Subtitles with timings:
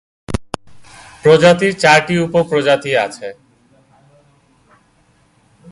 [1.23, 3.27] প্রজাতির চারটি উপপ্রজাতি আছে।